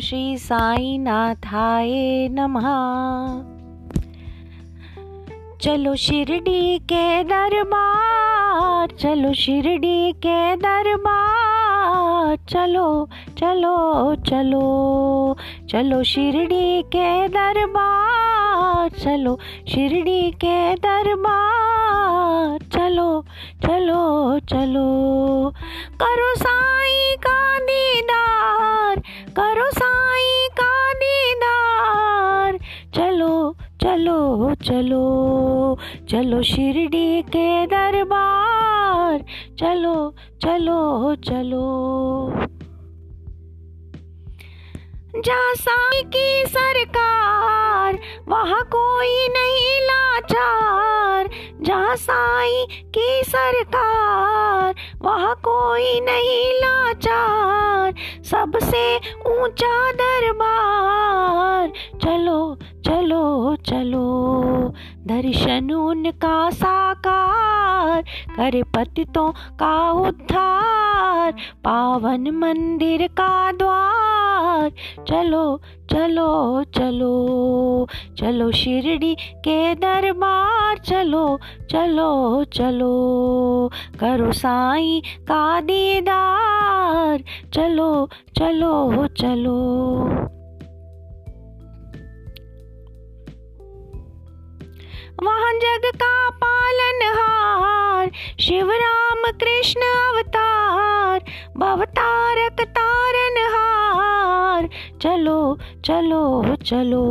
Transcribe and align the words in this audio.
श्री 0.00 0.38
साई 0.38 0.98
नाथाय 0.98 1.90
नमः। 2.28 2.66
चलो 5.60 5.94
शिरडी 5.96 6.78
के 6.78 7.24
दरबार, 7.24 8.88
चलो 8.96 9.32
शिरडी 9.34 10.12
के 10.12 10.56
दरबार, 10.56 12.36
चलो 12.48 13.08
चलो 13.38 14.14
चलो 14.14 15.36
चलो 15.70 16.02
शिरडी 16.02 16.82
के 16.82 17.28
दरबार, 17.28 18.88
चलो 18.88 19.38
शिरडी 19.68 20.30
के 20.30 20.74
दरबार, 20.74 22.58
चलो 22.72 23.24
चलो 23.66 24.38
चलो। 24.38 24.86
करो 26.00 26.34
साई 26.34 27.16
चलो 36.10 36.42
शिरडी 36.42 37.22
के 37.22 37.66
दरबार, 37.66 39.24
चलो 39.58 40.14
चलो 40.42 41.14
चलो। 41.14 41.66
जहाँ 45.16 45.54
साई 45.54 46.02
की 46.02 46.44
सरकार, 46.46 47.98
वहाँ 48.28 48.62
कोई 48.64 49.28
नहीं 49.28 49.80
लाचार। 49.80 51.28
जहाँ 51.62 51.96
साई 51.96 52.66
की 52.70 53.22
सरकार, 53.24 54.74
वहाँ 55.02 55.34
कोई 55.34 56.00
नहीं 56.00 56.52
लाचार। 56.52 57.94
सबसे 58.24 58.96
ऊँचा 59.26 59.92
दरबार, 59.92 61.72
चलो 62.02 62.56
चलो 62.86 63.56
चलो। 63.56 64.49
दर्शन 65.06 65.70
उनका 65.70 66.50
साकार, 66.50 68.02
करे 68.36 68.62
पतितों 68.62 69.30
का 69.30 69.90
उद्धार, 69.92 71.32
पावन 71.64 72.30
मंदिर 72.30 73.06
का 73.06 73.52
द्वार। 73.52 74.70
चलो 75.08 75.60
चलो 75.90 76.64
चलो 76.64 77.88
चलो 78.18 78.50
शिरडी 78.52 79.14
के 79.14 79.74
दरबार, 79.74 80.78
चलो 80.78 81.38
चलो 81.70 82.44
चलो, 82.44 83.70
करो 84.00 84.32
साई 84.32 85.02
का 85.22 85.60
दीदार। 85.60 87.22
चलो 87.54 88.08
चलो 88.38 89.06
चलो। 89.06 90.39
वहाँ 95.22 95.52
जग 95.52 95.82
का 95.94 96.30
पालन 96.30 97.00
हार। 97.02 98.10
शिव 98.40 98.70
राम 98.70 99.22
कृष्ण 99.30 99.80
अवतार, 99.80 101.24
भवतारक 101.56 102.60
तारन 102.60 103.36
हार। 103.54 104.68
चलो 105.02 105.58
चलो 105.84 106.56
चलो, 106.56 107.04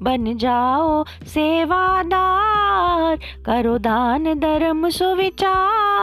बन 0.00 0.36
जाओ 0.36 1.04
सेवादार। 1.26 3.16
करो 3.16 3.78
दान, 3.78 4.34
धर्म, 4.34 4.88
सुविचार। 4.88 5.93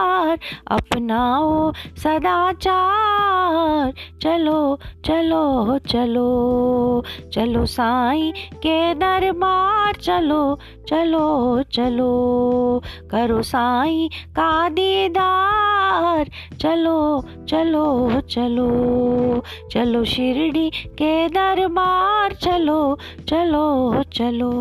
अपनाओ 0.67 1.71
सदाचार। 1.97 3.93
चलो 4.21 4.79
चलो 5.05 5.77
चलो 5.77 7.03
चलो 7.33 7.65
साईं 7.65 8.31
के 8.55 8.93
दरबार। 8.93 9.93
चलो 9.95 10.59
चलो 10.87 11.63
चलो, 11.63 12.81
करो 13.11 13.41
साईं 13.41 14.09
का 14.09 14.69
दीदार। 14.69 16.29
चलो 16.61 17.23
चलो 17.49 18.21
चलो 18.21 19.43
चलो 19.71 20.03
शिरडी 20.03 20.69
के 20.69 21.27
दरबार। 21.27 22.33
चलो 22.33 22.97
चलो 23.29 24.03
चलो। 24.03 24.51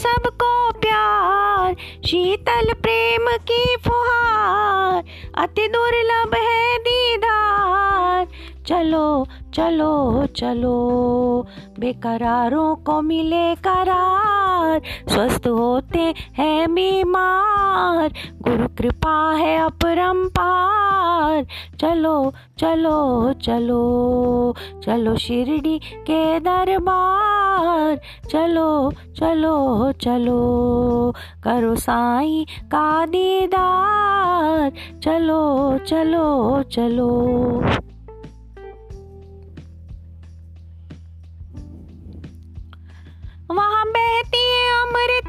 सबको 0.00 0.50
प्यार 0.80 1.74
शीतल 2.06 2.72
प्रेम 2.72 3.26
की 3.50 3.76
फुहार 3.76 5.02
अति 5.38 5.66
दुर्लभ 5.68 6.34
है 6.34 6.78
दीदार। 6.78 8.26
चलो 8.70 9.26
चलो 9.54 10.26
चलो। 10.26 11.46
बेकरारों 11.78 12.76
को 12.76 13.02
मिले 13.02 13.54
करार। 13.54 14.80
स्वस्थ 15.08 15.46
होते 15.46 16.14
हैं 16.38 16.74
बीमार। 16.74 18.12
गुरु 18.42 18.68
कृपा 18.68 19.32
है 19.32 19.58
अपरंपार। 19.58 21.46
चलो 21.80 22.32
चलो 22.58 23.32
चलो। 23.32 24.54
चलो 24.84 25.16
शिरडी 25.16 25.78
के 25.78 26.40
दरबार। 26.40 28.00
चलो 28.30 28.92
चलो 28.92 29.92
चलो। 29.92 30.40
करो 31.44 31.74
साई 31.74 32.46
का 32.62 33.06
दीदार। 33.06 34.72
चलो 35.00 35.78
चलो 35.78 36.62
चलो। 36.62 37.89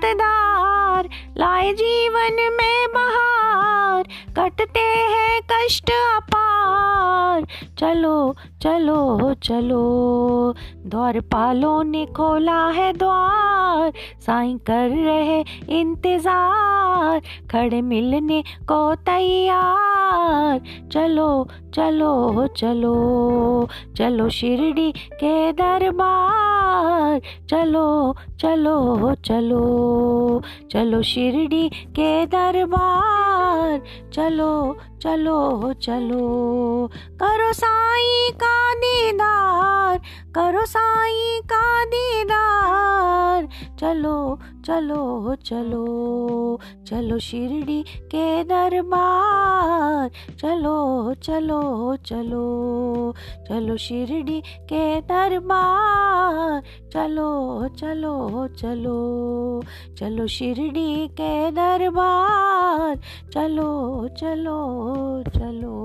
अमृतधार 0.04 1.10
लाए 1.38 1.72
जीवन 1.74 2.38
में 2.58 2.88
बहार 2.94 4.04
कटते 4.38 4.80
हैं 4.80 5.42
कष्ट 5.52 5.92
अपार। 5.92 7.46
चलो 7.80 8.36
चलो 8.62 9.34
चलो। 9.34 10.54
द्वारपालों 10.86 11.84
ने 11.84 12.06
खोला 12.06 12.68
है 12.68 12.94
द्वार। 12.94 13.92
साईं 14.22 14.58
कर 14.58 14.90
रहे 14.90 15.40
इंतज़ार। 15.80 17.20
खड़े 17.52 17.82
मिलने 17.82 18.42
को 18.42 18.96
तैयार। 18.96 20.60
चलो 20.92 21.48
चलो 21.74 22.48
चलो। 22.48 23.68
चलो 23.98 24.30
शिरडी 24.30 24.92
के 24.92 25.52
दरबार। 25.54 27.20
चलो 27.50 28.16
चलो 28.40 29.16
चलो। 29.16 30.42
चलो 30.72 31.02
शिरडी 31.02 31.70
के 31.70 32.26
दरबार। 32.26 33.82
चलो 34.14 34.78
चलो 35.02 35.74
चलो। 35.74 36.88
करो 37.20 37.54
साईं 37.54 38.32
का 38.34 38.74
दीदार 38.74 39.98
करो 40.36 40.66
साईं 40.66 41.42
का 41.42 41.86
दीदार। 41.86 43.48
चलो 43.82 44.40
चलो 44.66 45.36
चलो। 45.36 46.60
चलो 46.88 47.20
शिरडी 47.20 47.84
के 47.84 48.44
दरबार। 48.44 50.10
चलो 50.40 51.14
चलो 51.14 51.96
चलो। 51.96 53.14
चलो 53.50 53.78
शिरडी 53.78 54.42
के 54.42 55.02
दरबार। 55.02 56.62
चलो 56.94 57.68
चलो 57.68 58.48
चलो। 58.48 59.62
चलो 59.98 60.28
शिरडी 60.28 61.08
के 61.08 61.52
दरबार। 61.52 62.96
चलो 63.34 64.08
चलो 64.08 65.24
चलो। 65.24 65.82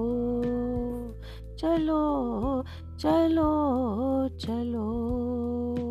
चलो 1.59 2.65
चलो 3.01 4.29
चलो। 4.29 5.86